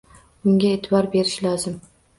[0.47, 1.83] Bunga e’tibor berish lozim.